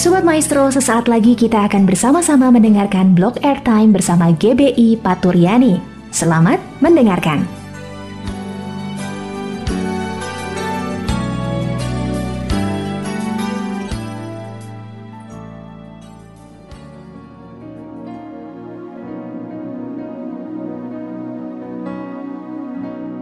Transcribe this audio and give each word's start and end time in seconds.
Sobat 0.00 0.24
Maestro, 0.24 0.64
sesaat 0.72 1.12
lagi 1.12 1.36
kita 1.36 1.68
akan 1.68 1.84
bersama-sama 1.84 2.48
mendengarkan 2.48 3.12
blog 3.12 3.36
airtime 3.44 3.92
bersama 3.92 4.32
GBI 4.32 4.96
Paturyani. 4.96 5.76
Selamat 6.08 6.56
mendengarkan. 6.80 7.44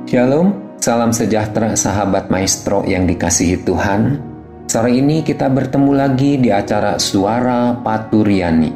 Shalom, 0.07 0.79
salam 0.79 1.11
sejahtera 1.11 1.75
sahabat 1.75 2.31
maestro 2.31 2.87
yang 2.87 3.03
dikasihi 3.03 3.67
Tuhan. 3.67 4.28
Sore 4.69 4.93
ini 4.93 5.25
kita 5.25 5.49
bertemu 5.49 5.97
lagi 5.97 6.37
di 6.37 6.53
acara 6.53 7.01
Suara 7.01 7.73
Paturiani. 7.73 8.69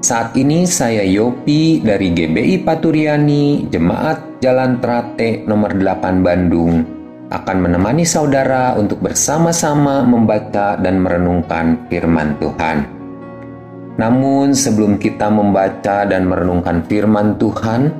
Saat 0.00 0.32
ini 0.40 0.64
saya 0.64 1.04
Yopi 1.04 1.84
dari 1.84 2.16
GBI 2.16 2.64
Paturiani, 2.64 3.68
Jemaat 3.68 4.40
Jalan 4.40 4.80
Trate 4.80 5.44
nomor 5.44 5.76
8 5.76 6.24
Bandung, 6.24 6.80
akan 7.28 7.56
menemani 7.60 8.08
saudara 8.08 8.72
untuk 8.80 9.04
bersama-sama 9.04 10.00
membaca 10.00 10.80
dan 10.80 10.96
merenungkan 11.04 11.76
firman 11.92 12.32
Tuhan. 12.40 12.88
Namun 14.00 14.56
sebelum 14.56 14.96
kita 14.96 15.28
membaca 15.28 16.08
dan 16.08 16.24
merenungkan 16.24 16.80
firman 16.88 17.36
Tuhan, 17.36 17.92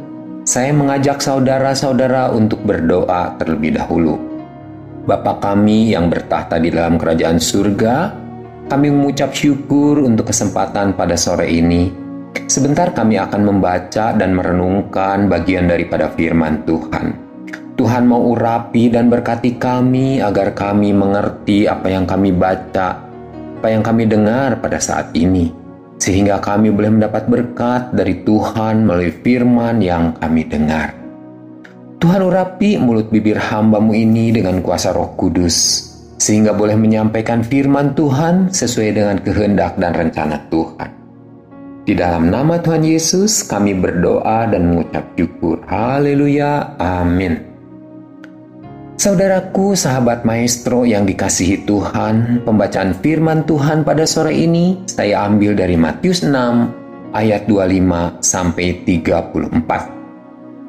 saya 0.48 0.72
mengajak 0.72 1.20
saudara-saudara 1.20 2.32
untuk 2.32 2.64
berdoa 2.64 3.36
terlebih 3.36 3.76
dahulu. 3.76 4.37
Bapa 5.08 5.40
kami 5.40 5.96
yang 5.96 6.12
bertahta 6.12 6.60
di 6.60 6.68
dalam 6.68 7.00
kerajaan 7.00 7.40
surga, 7.40 8.12
kami 8.68 8.92
mengucap 8.92 9.32
syukur 9.32 10.04
untuk 10.04 10.28
kesempatan 10.28 10.92
pada 10.92 11.16
sore 11.16 11.48
ini. 11.48 11.88
Sebentar 12.44 12.92
kami 12.92 13.16
akan 13.16 13.40
membaca 13.40 14.12
dan 14.12 14.36
merenungkan 14.36 15.32
bagian 15.32 15.64
daripada 15.64 16.12
firman 16.12 16.60
Tuhan. 16.68 17.16
Tuhan 17.80 18.04
mau 18.04 18.20
urapi 18.36 18.92
dan 18.92 19.08
berkati 19.08 19.56
kami 19.56 20.20
agar 20.20 20.52
kami 20.52 20.92
mengerti 20.92 21.64
apa 21.64 21.88
yang 21.88 22.04
kami 22.04 22.28
baca, 22.36 23.00
apa 23.64 23.68
yang 23.72 23.80
kami 23.80 24.04
dengar 24.04 24.60
pada 24.60 24.76
saat 24.76 25.16
ini, 25.16 25.48
sehingga 25.96 26.36
kami 26.36 26.68
boleh 26.68 27.00
mendapat 27.00 27.32
berkat 27.32 27.96
dari 27.96 28.20
Tuhan 28.28 28.84
melalui 28.84 29.16
firman 29.24 29.80
yang 29.80 30.12
kami 30.20 30.44
dengar. 30.44 30.97
Tuhan 31.98 32.22
urapi 32.22 32.78
mulut 32.78 33.10
bibir 33.10 33.34
hambamu 33.34 33.90
ini 33.90 34.30
dengan 34.30 34.62
kuasa 34.62 34.94
roh 34.94 35.18
kudus, 35.18 35.82
sehingga 36.14 36.54
boleh 36.54 36.78
menyampaikan 36.78 37.42
firman 37.42 37.98
Tuhan 37.98 38.54
sesuai 38.54 38.90
dengan 38.94 39.18
kehendak 39.18 39.74
dan 39.82 39.90
rencana 39.98 40.38
Tuhan. 40.46 40.90
Di 41.82 41.98
dalam 41.98 42.30
nama 42.30 42.62
Tuhan 42.62 42.86
Yesus 42.86 43.42
kami 43.42 43.74
berdoa 43.74 44.46
dan 44.46 44.70
mengucap 44.70 45.10
syukur. 45.18 45.58
Haleluya. 45.66 46.78
Amin. 46.78 47.42
Saudaraku, 48.94 49.74
sahabat 49.74 50.22
maestro 50.22 50.86
yang 50.86 51.02
dikasihi 51.02 51.66
Tuhan, 51.66 52.46
pembacaan 52.46 52.94
firman 52.94 53.42
Tuhan 53.42 53.82
pada 53.82 54.06
sore 54.06 54.38
ini 54.38 54.86
saya 54.86 55.26
ambil 55.26 55.58
dari 55.58 55.74
Matius 55.74 56.22
6 56.22 57.10
ayat 57.10 57.50
25 57.50 58.22
sampai 58.22 58.86
34. 58.86 59.97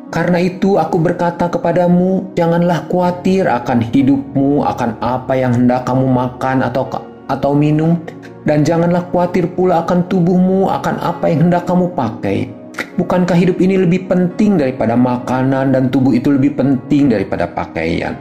Karena 0.10 0.42
itu 0.42 0.82
aku 0.82 0.98
berkata 0.98 1.46
kepadamu, 1.54 2.34
janganlah 2.34 2.90
khawatir 2.90 3.46
akan 3.46 3.78
hidupmu, 3.94 4.66
akan 4.66 4.98
apa 5.06 5.38
yang 5.38 5.54
hendak 5.54 5.86
kamu 5.86 6.10
makan 6.10 6.66
atau 6.66 6.90
atau 7.30 7.54
minum, 7.54 7.94
dan 8.42 8.66
janganlah 8.66 9.06
khawatir 9.14 9.46
pula 9.54 9.86
akan 9.86 10.10
tubuhmu, 10.10 10.66
akan 10.66 10.98
apa 10.98 11.30
yang 11.30 11.46
hendak 11.46 11.70
kamu 11.70 11.94
pakai. 11.94 12.50
Bukankah 12.98 13.38
hidup 13.38 13.62
ini 13.62 13.78
lebih 13.80 14.10
penting 14.10 14.58
daripada 14.58 14.98
makanan 14.98 15.78
dan 15.78 15.94
tubuh 15.94 16.18
itu 16.18 16.34
lebih 16.34 16.58
penting 16.58 17.14
daripada 17.14 17.46
pakaian? 17.46 18.18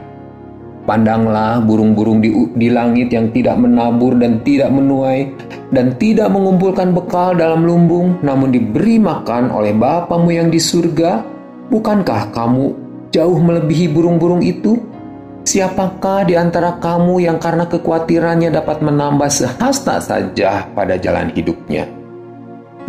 Pandanglah 0.85 1.61
burung-burung 1.65 2.21
di, 2.21 2.29
di 2.53 2.69
langit 2.69 3.09
yang 3.09 3.33
tidak 3.33 3.57
menabur 3.57 4.13
dan 4.17 4.41
tidak 4.45 4.69
menuai 4.69 5.29
dan 5.73 5.93
tidak 5.97 6.29
mengumpulkan 6.33 6.93
bekal 6.93 7.33
dalam 7.33 7.65
lumbung, 7.65 8.17
namun 8.21 8.53
diberi 8.53 9.01
makan 9.01 9.49
oleh 9.49 9.73
Bapamu 9.73 10.33
yang 10.33 10.53
di 10.53 10.61
surga. 10.61 11.38
Bukankah 11.69 12.33
kamu 12.33 12.73
jauh 13.13 13.37
melebihi 13.37 13.93
burung-burung 13.93 14.41
itu? 14.41 14.81
Siapakah 15.45 16.25
di 16.25 16.33
antara 16.33 16.81
kamu 16.81 17.25
yang 17.29 17.37
karena 17.37 17.69
kekhawatirannya 17.69 18.49
dapat 18.49 18.81
menambah 18.81 19.29
sehasta 19.29 20.01
saja 20.01 20.65
pada 20.73 20.97
jalan 20.97 21.29
hidupnya? 21.37 21.85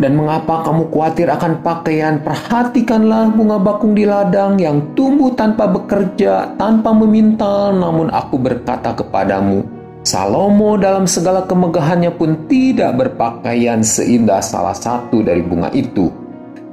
Dan 0.01 0.17
mengapa 0.17 0.65
kamu 0.65 0.89
khawatir 0.89 1.29
akan 1.29 1.61
pakaian? 1.61 2.25
Perhatikanlah 2.25 3.29
bunga 3.37 3.61
bakung 3.61 3.93
di 3.93 4.01
ladang 4.09 4.57
yang 4.57 4.97
tumbuh 4.97 5.29
tanpa 5.37 5.69
bekerja, 5.69 6.57
tanpa 6.57 6.89
meminta. 6.89 7.69
Namun 7.69 8.09
aku 8.09 8.41
berkata 8.41 8.97
kepadamu, 8.97 9.61
Salomo 10.01 10.73
dalam 10.81 11.05
segala 11.05 11.45
kemegahannya 11.45 12.17
pun 12.17 12.49
tidak 12.49 12.97
berpakaian 12.97 13.85
seindah 13.85 14.41
salah 14.41 14.73
satu 14.73 15.21
dari 15.21 15.45
bunga 15.45 15.69
itu. 15.69 16.09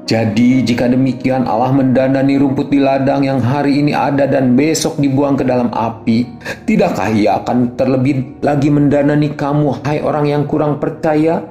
Jadi 0.09 0.65
jika 0.65 0.89
demikian 0.89 1.45
Allah 1.45 1.69
mendandani 1.69 2.41
rumput 2.41 2.73
di 2.73 2.81
ladang 2.81 3.29
yang 3.29 3.45
hari 3.45 3.85
ini 3.85 3.93
ada 3.93 4.25
dan 4.25 4.57
besok 4.57 4.97
dibuang 4.97 5.37
ke 5.37 5.45
dalam 5.45 5.69
api, 5.69 6.25
tidakkah 6.65 7.13
ia 7.13 7.37
akan 7.45 7.77
terlebih 7.77 8.41
lagi 8.41 8.73
mendandani 8.73 9.37
kamu 9.37 9.85
hai 9.85 10.01
orang 10.01 10.25
yang 10.25 10.49
kurang 10.49 10.81
percaya? 10.81 11.45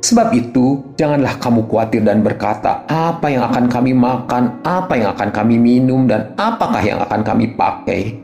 Sebab 0.00 0.32
itu, 0.32 0.96
janganlah 0.96 1.36
kamu 1.36 1.68
khawatir 1.68 2.00
dan 2.08 2.24
berkata, 2.24 2.88
apa 2.88 3.28
yang 3.28 3.52
akan 3.52 3.68
kami 3.68 3.92
makan, 3.92 4.64
apa 4.64 4.92
yang 4.96 5.12
akan 5.12 5.28
kami 5.28 5.60
minum, 5.60 6.08
dan 6.08 6.32
apakah 6.40 6.80
yang 6.80 7.04
akan 7.04 7.20
kami 7.20 7.52
pakai. 7.52 8.16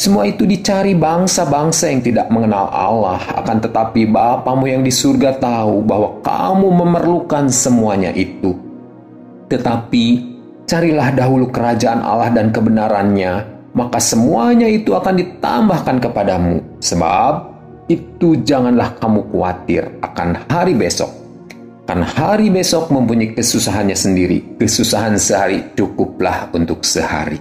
Semua 0.00 0.24
itu 0.24 0.48
dicari 0.48 0.96
bangsa-bangsa 0.96 1.92
yang 1.92 2.00
tidak 2.00 2.32
mengenal 2.32 2.64
Allah, 2.72 3.20
akan 3.44 3.60
tetapi 3.60 4.08
Bapamu 4.08 4.64
yang 4.72 4.80
di 4.80 4.92
surga 4.92 5.36
tahu 5.36 5.84
bahwa 5.84 6.16
kamu 6.24 6.68
memerlukan 6.80 7.52
semuanya 7.52 8.08
itu 8.16 8.71
tetapi 9.52 10.04
carilah 10.64 11.12
dahulu 11.12 11.52
kerajaan 11.52 12.00
Allah 12.00 12.32
dan 12.32 12.48
kebenarannya, 12.48 13.44
maka 13.76 14.00
semuanya 14.00 14.64
itu 14.64 14.96
akan 14.96 15.20
ditambahkan 15.20 16.00
kepadamu. 16.00 16.64
Sebab 16.80 17.52
itu 17.92 18.40
janganlah 18.40 18.96
kamu 18.96 19.28
khawatir 19.28 19.92
akan 20.00 20.40
hari 20.48 20.72
besok. 20.72 21.12
Karena 21.84 22.08
hari 22.08 22.48
besok 22.48 22.88
mempunyai 22.88 23.36
kesusahannya 23.36 23.92
sendiri. 23.92 24.56
Kesusahan 24.56 25.20
sehari 25.20 25.60
cukuplah 25.76 26.48
untuk 26.56 26.80
sehari. 26.86 27.36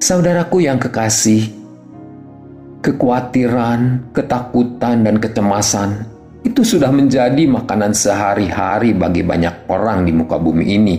Saudaraku 0.00 0.64
yang 0.64 0.80
kekasih, 0.80 1.52
kekhawatiran, 2.80 4.08
ketakutan, 4.16 5.04
dan 5.04 5.20
kecemasan 5.20 6.11
itu 6.52 6.76
sudah 6.76 6.92
menjadi 6.92 7.48
makanan 7.48 7.96
sehari-hari 7.96 8.92
bagi 8.92 9.24
banyak 9.24 9.64
orang 9.72 10.04
di 10.04 10.12
muka 10.12 10.36
bumi 10.36 10.66
ini. 10.68 10.96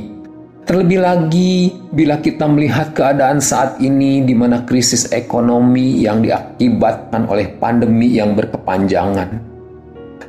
Terlebih 0.65 0.99
lagi 1.05 1.69
bila 1.93 2.17
kita 2.17 2.49
melihat 2.49 2.97
keadaan 2.97 3.37
saat 3.37 3.77
ini 3.77 4.25
di 4.25 4.33
mana 4.33 4.65
krisis 4.65 5.13
ekonomi 5.13 6.01
yang 6.01 6.25
diakibatkan 6.25 7.29
oleh 7.29 7.53
pandemi 7.61 8.17
yang 8.17 8.33
berkepanjangan 8.33 9.53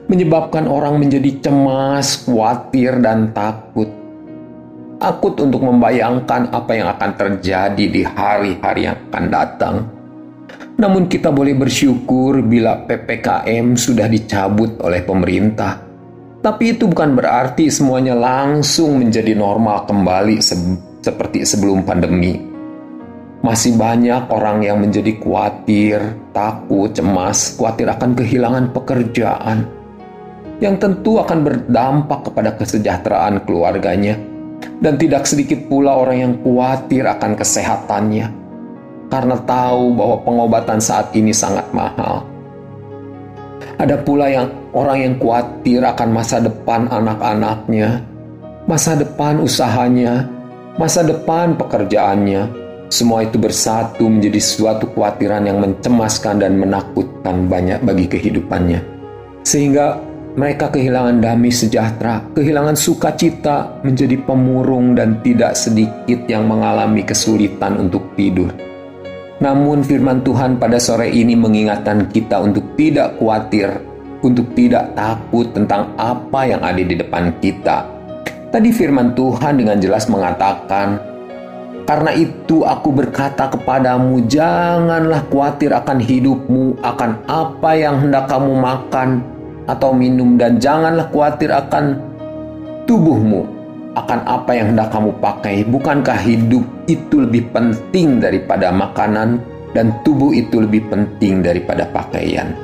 menyebabkan 0.04 0.68
orang 0.68 1.00
menjadi 1.00 1.40
cemas, 1.40 2.28
khawatir 2.28 3.00
dan 3.00 3.32
takut. 3.32 3.88
Takut 5.00 5.34
untuk 5.40 5.64
membayangkan 5.64 6.52
apa 6.52 6.72
yang 6.76 6.88
akan 6.92 7.10
terjadi 7.16 7.84
di 7.88 8.02
hari-hari 8.04 8.88
yang 8.88 8.96
akan 9.08 9.24
datang. 9.32 9.74
Namun 10.74 11.06
kita 11.06 11.30
boleh 11.30 11.54
bersyukur 11.54 12.42
bila 12.42 12.82
PPKM 12.82 13.78
sudah 13.78 14.10
dicabut 14.10 14.74
oleh 14.82 15.06
pemerintah. 15.06 15.78
Tapi 16.44 16.76
itu 16.76 16.90
bukan 16.90 17.16
berarti 17.16 17.70
semuanya 17.72 18.12
langsung 18.12 19.00
menjadi 19.00 19.32
normal 19.32 19.88
kembali 19.88 20.36
se 20.44 20.58
seperti 21.00 21.46
sebelum 21.46 21.86
pandemi. 21.86 22.36
Masih 23.44 23.76
banyak 23.76 24.28
orang 24.32 24.64
yang 24.64 24.80
menjadi 24.80 25.20
khawatir, 25.20 26.00
takut, 26.32 26.92
cemas, 26.92 27.56
khawatir 27.56 27.88
akan 27.92 28.16
kehilangan 28.16 28.72
pekerjaan. 28.72 29.68
Yang 30.64 30.74
tentu 30.80 31.20
akan 31.20 31.44
berdampak 31.44 32.28
kepada 32.28 32.56
kesejahteraan 32.56 33.44
keluarganya. 33.44 34.16
Dan 34.80 34.96
tidak 34.96 35.28
sedikit 35.28 35.68
pula 35.68 35.92
orang 35.92 36.16
yang 36.24 36.34
khawatir 36.40 37.04
akan 37.04 37.36
kesehatannya 37.36 38.43
karena 39.14 39.38
tahu 39.46 39.94
bahwa 39.94 40.16
pengobatan 40.26 40.82
saat 40.82 41.14
ini 41.14 41.30
sangat 41.30 41.62
mahal. 41.70 42.26
Ada 43.78 44.02
pula 44.02 44.26
yang 44.26 44.50
orang 44.74 44.98
yang 45.06 45.14
khawatir 45.22 45.86
akan 45.86 46.10
masa 46.10 46.42
depan 46.42 46.90
anak-anaknya, 46.90 48.02
masa 48.66 48.98
depan 48.98 49.38
usahanya, 49.38 50.26
masa 50.74 51.06
depan 51.06 51.54
pekerjaannya. 51.54 52.66
Semua 52.90 53.22
itu 53.22 53.38
bersatu 53.38 54.10
menjadi 54.10 54.42
suatu 54.42 54.90
kekhawatiran 54.90 55.46
yang 55.46 55.62
mencemaskan 55.62 56.42
dan 56.42 56.58
menakutkan 56.58 57.46
banyak 57.46 57.78
bagi 57.86 58.10
kehidupannya. 58.10 58.82
Sehingga 59.46 60.02
Mereka 60.34 60.74
kehilangan 60.74 61.22
damai 61.22 61.54
sejahtera, 61.54 62.18
kehilangan 62.34 62.74
sukacita, 62.74 63.78
menjadi 63.86 64.18
pemurung 64.18 64.98
dan 64.98 65.22
tidak 65.22 65.54
sedikit 65.54 66.26
yang 66.26 66.50
mengalami 66.50 67.06
kesulitan 67.06 67.78
untuk 67.78 68.18
tidur. 68.18 68.73
Namun 69.42 69.82
firman 69.82 70.22
Tuhan 70.22 70.62
pada 70.62 70.78
sore 70.78 71.10
ini 71.10 71.34
mengingatkan 71.34 72.06
kita 72.06 72.38
untuk 72.38 72.62
tidak 72.78 73.18
khawatir, 73.18 73.82
untuk 74.22 74.46
tidak 74.54 74.94
takut 74.94 75.50
tentang 75.50 75.90
apa 75.98 76.46
yang 76.46 76.62
ada 76.62 76.78
di 76.78 76.94
depan 76.94 77.34
kita. 77.42 77.82
Tadi 78.54 78.70
firman 78.70 79.18
Tuhan 79.18 79.58
dengan 79.58 79.82
jelas 79.82 80.06
mengatakan, 80.06 81.02
karena 81.82 82.14
itu 82.14 82.62
aku 82.62 82.94
berkata 82.94 83.50
kepadamu, 83.50 84.22
janganlah 84.30 85.26
khawatir 85.26 85.74
akan 85.74 85.98
hidupmu, 85.98 86.78
akan 86.86 87.18
apa 87.26 87.70
yang 87.74 87.98
hendak 87.98 88.30
kamu 88.30 88.54
makan, 88.54 89.18
atau 89.66 89.90
minum 89.90 90.38
dan 90.38 90.62
janganlah 90.62 91.10
khawatir 91.10 91.50
akan 91.50 91.98
tubuhmu 92.84 93.63
akan 93.94 94.20
apa 94.26 94.50
yang 94.54 94.74
hendak 94.74 94.90
kamu 94.90 95.10
pakai? 95.22 95.62
Bukankah 95.66 96.18
hidup 96.22 96.66
itu 96.90 97.22
lebih 97.22 97.50
penting 97.54 98.18
daripada 98.18 98.74
makanan? 98.74 99.38
Dan 99.74 99.90
tubuh 100.06 100.30
itu 100.30 100.62
lebih 100.62 100.86
penting 100.86 101.42
daripada 101.42 101.82
pakaian? 101.90 102.54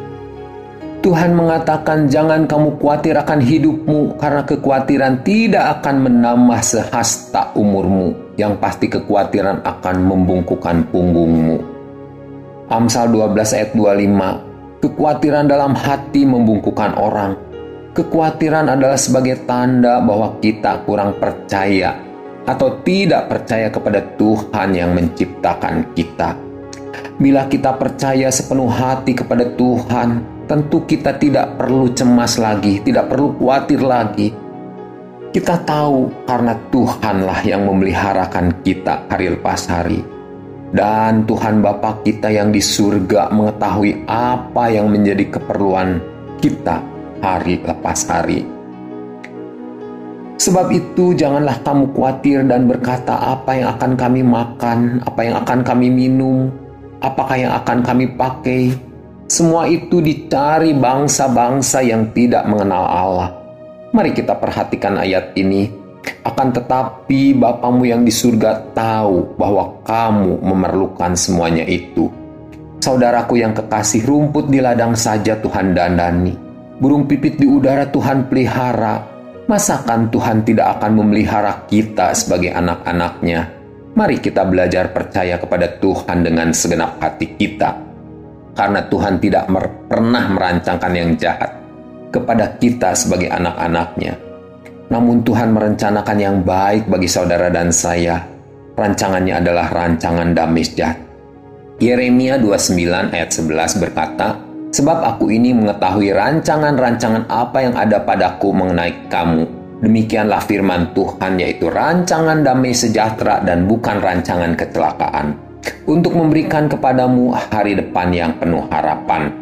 Tuhan 1.01 1.33
mengatakan 1.33 2.07
jangan 2.13 2.45
kamu 2.45 2.77
khawatir 2.77 3.17
akan 3.17 3.41
hidupmu 3.41 4.21
karena 4.21 4.45
kekhawatiran 4.45 5.25
tidak 5.25 5.81
akan 5.81 6.07
menambah 6.07 6.61
sehasta 6.61 7.51
umurmu. 7.57 8.37
Yang 8.37 8.53
pasti 8.61 8.87
kekhawatiran 8.87 9.65
akan 9.65 9.97
membungkukan 10.07 10.87
punggungmu. 10.93 11.59
Amsal 12.71 13.11
12 13.11 13.57
ayat 13.59 13.71
25 13.75 14.51
Kekhawatiran 14.81 15.45
dalam 15.45 15.77
hati 15.77 16.25
membungkukan 16.25 16.97
orang. 16.97 17.37
Kekhawatiran 17.91 18.71
adalah 18.71 18.95
sebagai 18.95 19.43
tanda 19.51 19.99
bahwa 19.99 20.39
kita 20.39 20.87
kurang 20.87 21.19
percaya 21.19 21.99
atau 22.47 22.79
tidak 22.87 23.27
percaya 23.27 23.67
kepada 23.67 23.99
Tuhan 24.15 24.79
yang 24.79 24.95
menciptakan 24.95 25.91
kita. 25.99 26.39
Bila 27.19 27.51
kita 27.51 27.75
percaya 27.75 28.31
sepenuh 28.31 28.71
hati 28.71 29.19
kepada 29.19 29.43
Tuhan, 29.59 30.23
tentu 30.47 30.87
kita 30.87 31.19
tidak 31.19 31.59
perlu 31.59 31.91
cemas 31.91 32.39
lagi, 32.39 32.79
tidak 32.79 33.11
perlu 33.11 33.35
khawatir 33.35 33.83
lagi. 33.83 34.31
Kita 35.35 35.59
tahu 35.67 36.27
karena 36.31 36.55
Tuhanlah 36.71 37.43
yang 37.43 37.67
memeliharakan 37.67 38.63
kita 38.63 39.11
hari 39.11 39.35
lepas 39.35 39.67
hari 39.67 40.03
dan 40.71 41.27
Tuhan 41.27 41.59
Bapa 41.59 41.99
kita 42.07 42.31
yang 42.31 42.55
di 42.55 42.63
surga 42.63 43.35
mengetahui 43.35 44.07
apa 44.07 44.71
yang 44.71 44.91
menjadi 44.91 45.39
keperluan 45.39 45.99
kita 46.39 47.00
hari 47.21 47.61
lepas 47.61 48.05
hari. 48.09 48.43
Sebab 50.41 50.73
itu 50.73 51.13
janganlah 51.13 51.61
kamu 51.61 51.93
khawatir 51.93 52.49
dan 52.49 52.65
berkata 52.65 53.13
apa 53.13 53.61
yang 53.61 53.77
akan 53.77 53.93
kami 53.93 54.25
makan, 54.25 55.05
apa 55.05 55.21
yang 55.21 55.37
akan 55.45 55.61
kami 55.61 55.93
minum, 55.93 56.49
apakah 57.05 57.37
yang 57.37 57.53
akan 57.61 57.85
kami 57.85 58.09
pakai. 58.17 58.73
Semua 59.29 59.69
itu 59.69 60.01
dicari 60.01 60.73
bangsa-bangsa 60.75 61.85
yang 61.85 62.09
tidak 62.17 62.49
mengenal 62.49 62.83
Allah. 62.89 63.31
Mari 63.93 64.17
kita 64.17 64.35
perhatikan 64.35 64.97
ayat 64.99 65.37
ini 65.37 65.71
akan 66.25 66.49
tetapi 66.57 67.37
Bapamu 67.37 67.85
yang 67.85 68.03
di 68.03 68.13
surga 68.13 68.73
tahu 68.73 69.37
bahwa 69.37 69.77
kamu 69.85 70.41
memerlukan 70.41 71.13
semuanya 71.17 71.65
itu. 71.69 72.09
Saudaraku 72.81 73.37
yang 73.37 73.53
kekasih, 73.53 74.09
rumput 74.09 74.49
di 74.49 74.57
ladang 74.57 74.97
saja 74.97 75.37
Tuhan 75.37 75.77
dandani. 75.77 76.50
Burung 76.81 77.05
pipit 77.05 77.37
di 77.37 77.45
udara 77.45 77.87
Tuhan 77.93 78.27
pelihara. 78.33 79.05
Masakan 79.47 80.09
Tuhan 80.09 80.43
tidak 80.47 80.81
akan 80.81 81.05
memelihara 81.05 81.69
kita 81.69 82.17
sebagai 82.17 82.57
anak-anaknya? 82.57 83.53
Mari 83.93 84.17
kita 84.23 84.49
belajar 84.49 84.89
percaya 84.95 85.37
kepada 85.37 85.77
Tuhan 85.77 86.25
dengan 86.25 86.51
segenap 86.57 86.97
hati 87.03 87.37
kita. 87.37 87.77
Karena 88.57 88.81
Tuhan 88.89 89.21
tidak 89.21 89.45
pernah 89.87 90.25
merancangkan 90.33 90.93
yang 90.97 91.13
jahat 91.21 91.53
kepada 92.09 92.57
kita 92.57 92.97
sebagai 92.97 93.29
anak-anaknya 93.29 94.31
namun 94.91 95.23
Tuhan 95.23 95.55
merencanakan 95.55 96.19
yang 96.19 96.37
baik 96.43 96.91
bagi 96.91 97.07
saudara 97.07 97.47
dan 97.49 97.71
saya. 97.71 98.27
Rancangannya 98.75 99.39
adalah 99.39 99.71
rancangan 99.71 100.35
damai 100.35 100.67
sejahtera. 100.67 101.09
Yeremia 101.81 102.37
29 102.37 103.15
ayat 103.15 103.31
11 103.33 103.81
berkata, 103.81 104.37
Sebab 104.71 105.03
aku 105.03 105.35
ini 105.35 105.51
mengetahui 105.51 106.15
rancangan-rancangan 106.15 107.27
apa 107.27 107.59
yang 107.59 107.75
ada 107.75 107.99
padaku 108.07 108.55
mengenai 108.55 109.11
kamu. 109.11 109.43
Demikianlah 109.83 110.47
firman 110.47 110.95
Tuhan 110.95 111.43
yaitu 111.43 111.67
rancangan 111.67 112.47
damai 112.47 112.71
sejahtera 112.71 113.43
dan 113.43 113.67
bukan 113.67 113.99
rancangan 113.99 114.55
kecelakaan. 114.55 115.35
Untuk 115.91 116.15
memberikan 116.15 116.71
kepadamu 116.71 117.35
hari 117.35 117.75
depan 117.75 118.15
yang 118.15 118.33
penuh 118.39 118.63
harapan. 118.71 119.35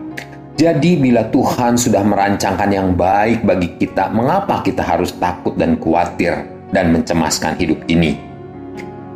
Jadi 0.57 0.97
bila 0.97 1.29
Tuhan 1.29 1.77
sudah 1.77 2.03
merancangkan 2.03 2.71
yang 2.73 2.97
baik 2.97 3.45
bagi 3.45 3.77
kita, 3.77 4.09
mengapa 4.11 4.65
kita 4.65 4.81
harus 4.81 5.13
takut 5.21 5.55
dan 5.61 5.77
khawatir 5.77 6.41
dan 6.73 6.91
mencemaskan 6.91 7.53
hidup 7.61 7.79
ini? 7.87 8.17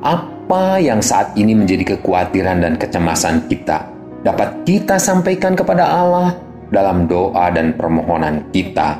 Apa 0.04 0.76
yang 0.76 1.00
saat 1.00 1.32
ini 1.40 1.56
menjadi 1.56 1.96
kekhawatiran 1.96 2.62
dan 2.62 2.74
kecemasan 2.76 3.48
kita 3.50 3.91
dapat 4.22 4.62
kita 4.66 4.96
sampaikan 4.98 5.58
kepada 5.58 5.82
Allah 5.82 6.38
dalam 6.70 7.10
doa 7.10 7.50
dan 7.50 7.74
permohonan 7.74 8.46
kita. 8.54 8.98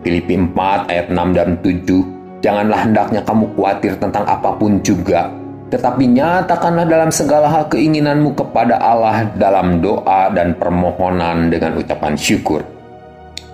Filipi 0.00 0.32
4 0.38 0.88
ayat 0.88 1.06
6 1.12 1.36
dan 1.36 1.60
7 1.60 2.20
Janganlah 2.40 2.88
hendaknya 2.88 3.20
kamu 3.20 3.52
khawatir 3.52 4.00
tentang 4.00 4.24
apa 4.24 4.56
pun 4.56 4.80
juga, 4.80 5.28
tetapi 5.68 6.08
nyatakanlah 6.08 6.88
dalam 6.88 7.12
segala 7.12 7.52
hal 7.52 7.68
keinginanmu 7.68 8.32
kepada 8.32 8.80
Allah 8.80 9.28
dalam 9.36 9.84
doa 9.84 10.32
dan 10.32 10.56
permohonan 10.56 11.52
dengan 11.52 11.76
ucapan 11.76 12.16
syukur. 12.16 12.64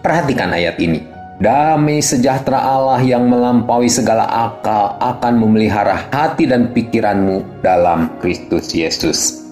Perhatikan 0.07 0.55
ayat 0.55 0.79
ini. 0.79 1.03
Damai 1.37 2.01
sejahtera 2.01 2.63
Allah 2.63 3.03
yang 3.03 3.29
melampaui 3.29 3.91
segala 3.91 4.25
akal 4.25 4.97
akan 5.03 5.35
memelihara 5.37 6.09
hati 6.09 6.49
dan 6.49 6.71
pikiranmu 6.73 7.61
dalam 7.61 8.09
Kristus 8.23 8.73
Yesus. 8.73 9.46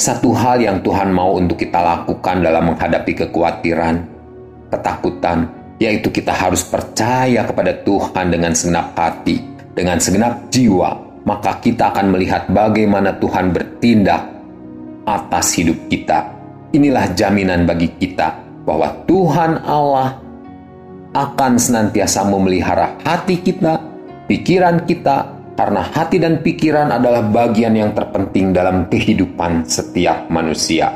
Satu 0.00 0.32
hal 0.32 0.64
yang 0.64 0.80
Tuhan 0.80 1.12
mau 1.12 1.36
untuk 1.36 1.60
kita 1.60 1.80
lakukan 1.80 2.40
dalam 2.40 2.72
menghadapi 2.72 3.12
kekhawatiran, 3.26 4.00
ketakutan, 4.72 5.50
yaitu 5.80 6.12
kita 6.12 6.32
harus 6.32 6.60
percaya 6.64 7.44
kepada 7.44 7.72
Tuhan 7.84 8.32
dengan 8.32 8.52
segenap 8.52 8.92
hati, 8.96 9.40
dengan 9.72 9.96
segenap 9.96 10.52
jiwa, 10.52 11.24
maka 11.24 11.56
kita 11.60 11.92
akan 11.92 12.12
melihat 12.12 12.48
bagaimana 12.52 13.16
Tuhan 13.16 13.52
bertindak 13.52 14.28
atas 15.08 15.56
hidup 15.56 15.76
kita. 15.88 16.28
Inilah 16.70 17.12
jaminan 17.16 17.66
bagi 17.66 17.90
kita 17.98 18.38
bahwa 18.62 18.94
Tuhan 19.08 19.58
Allah 19.66 20.20
akan 21.10 21.58
senantiasa 21.58 22.22
memelihara 22.28 22.94
hati 23.02 23.42
kita, 23.42 23.82
pikiran 24.30 24.86
kita, 24.86 25.39
karena 25.54 25.82
hati 25.92 26.16
dan 26.16 26.40
pikiran 26.40 26.94
adalah 26.94 27.20
bagian 27.26 27.76
yang 27.76 27.92
terpenting 27.92 28.54
dalam 28.54 28.88
kehidupan 28.88 29.66
setiap 29.68 30.30
manusia. 30.32 30.94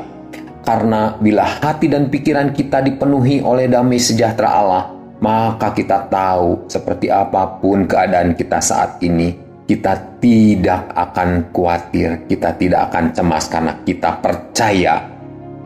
Karena 0.65 1.13
bila 1.21 1.45
hati 1.45 1.85
dan 1.85 2.09
pikiran 2.09 2.49
kita 2.49 2.81
dipenuhi 2.81 3.45
oleh 3.45 3.69
damai 3.69 4.01
sejahtera 4.01 4.49
Allah, 4.57 4.89
maka 5.21 5.69
kita 5.71 6.09
tahu 6.09 6.65
seperti 6.65 7.13
apa 7.13 7.61
pun 7.61 7.85
keadaan 7.85 8.33
kita 8.33 8.57
saat 8.57 8.97
ini, 9.05 9.29
kita 9.69 10.17
tidak 10.17 10.89
akan 10.97 11.53
khawatir, 11.53 12.25
kita 12.25 12.57
tidak 12.57 12.89
akan 12.89 13.13
cemas 13.13 13.45
karena 13.45 13.73
kita 13.85 14.17
percaya 14.17 15.15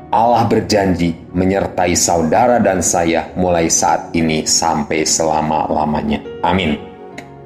Allah 0.10 0.44
berjanji 0.50 1.14
menyertai 1.38 1.94
saudara 1.94 2.58
dan 2.58 2.82
saya 2.82 3.30
mulai 3.38 3.70
saat 3.70 4.10
ini 4.18 4.42
sampai 4.42 5.06
selama-lamanya. 5.06 6.18
Amin. 6.42 6.89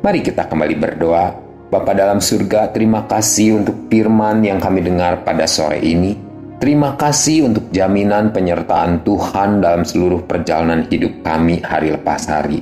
Mari 0.04 0.20
kita 0.20 0.52
kembali 0.52 0.76
berdoa. 0.76 1.32
Bapa 1.72 1.96
dalam 1.96 2.20
surga, 2.20 2.76
terima 2.76 3.08
kasih 3.08 3.64
untuk 3.64 3.88
firman 3.88 4.44
yang 4.44 4.60
kami 4.60 4.84
dengar 4.84 5.24
pada 5.24 5.48
sore 5.48 5.80
ini. 5.80 6.12
Terima 6.60 7.00
kasih 7.00 7.48
untuk 7.48 7.72
jaminan 7.72 8.36
penyertaan 8.36 9.08
Tuhan 9.08 9.64
dalam 9.64 9.88
seluruh 9.88 10.28
perjalanan 10.28 10.84
hidup 10.92 11.24
kami 11.24 11.64
hari 11.64 11.96
lepas 11.96 12.28
hari. 12.28 12.60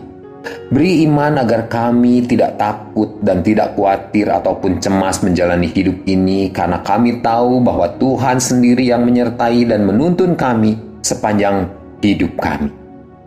Beri 0.69 1.01
iman 1.09 1.41
agar 1.41 1.65
kami 1.65 2.29
tidak 2.29 2.61
takut 2.61 3.17
dan 3.25 3.41
tidak 3.41 3.73
khawatir 3.73 4.29
ataupun 4.29 4.77
cemas 4.77 5.25
menjalani 5.25 5.65
hidup 5.65 5.97
ini 6.05 6.53
karena 6.53 6.85
kami 6.85 7.25
tahu 7.25 7.57
bahwa 7.65 7.89
Tuhan 7.97 8.37
sendiri 8.37 8.85
yang 8.85 9.01
menyertai 9.01 9.65
dan 9.65 9.89
menuntun 9.89 10.37
kami 10.37 10.77
sepanjang 11.01 11.65
hidup 12.05 12.37
kami. 12.37 12.80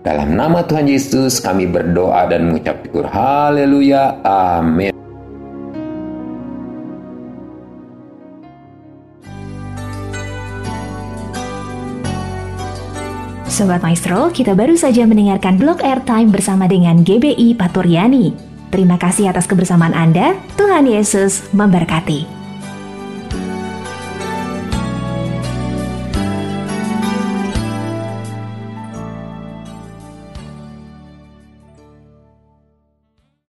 Dalam 0.04 0.36
nama 0.36 0.60
Tuhan 0.60 0.84
Yesus 0.84 1.40
kami 1.40 1.64
berdoa 1.64 2.28
dan 2.28 2.52
mengucap 2.52 2.84
syukur. 2.84 3.08
Haleluya. 3.08 4.20
Amin. 4.20 4.92
Sobat 13.48 13.80
Maestro, 13.80 14.28
kita 14.28 14.52
baru 14.52 14.76
saja 14.76 15.08
mendengarkan 15.08 15.56
blog 15.56 15.80
airtime 15.80 16.28
bersama 16.28 16.68
dengan 16.68 17.00
GBI 17.00 17.56
Paturyani. 17.56 18.36
Terima 18.68 19.00
kasih 19.00 19.32
atas 19.32 19.48
kebersamaan 19.48 19.96
Anda. 19.96 20.36
Tuhan 20.60 20.84
Yesus 20.84 21.48
memberkati. 21.56 22.33